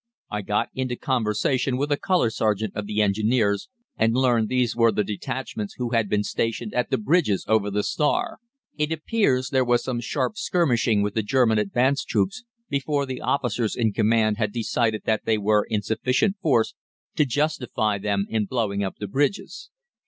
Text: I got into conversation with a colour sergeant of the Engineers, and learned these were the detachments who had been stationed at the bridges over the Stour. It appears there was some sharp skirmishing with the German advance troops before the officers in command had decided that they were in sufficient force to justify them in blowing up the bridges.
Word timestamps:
I 0.31 0.41
got 0.41 0.69
into 0.73 0.95
conversation 0.95 1.77
with 1.77 1.91
a 1.91 1.95
colour 1.95 2.31
sergeant 2.31 2.75
of 2.75 2.87
the 2.87 3.03
Engineers, 3.03 3.69
and 3.95 4.15
learned 4.15 4.49
these 4.49 4.75
were 4.75 4.91
the 4.91 5.03
detachments 5.03 5.75
who 5.77 5.91
had 5.91 6.09
been 6.09 6.23
stationed 6.23 6.73
at 6.73 6.89
the 6.89 6.97
bridges 6.97 7.45
over 7.47 7.69
the 7.69 7.83
Stour. 7.83 8.39
It 8.79 8.91
appears 8.91 9.51
there 9.51 9.63
was 9.63 9.83
some 9.83 9.99
sharp 10.01 10.37
skirmishing 10.37 11.03
with 11.03 11.13
the 11.13 11.21
German 11.21 11.59
advance 11.59 12.03
troops 12.03 12.43
before 12.67 13.05
the 13.05 13.21
officers 13.21 13.75
in 13.75 13.93
command 13.93 14.37
had 14.37 14.51
decided 14.51 15.03
that 15.05 15.25
they 15.25 15.37
were 15.37 15.67
in 15.69 15.83
sufficient 15.83 16.35
force 16.41 16.73
to 17.15 17.23
justify 17.23 17.99
them 17.99 18.25
in 18.27 18.45
blowing 18.47 18.83
up 18.83 18.95
the 18.97 19.07
bridges. 19.07 19.69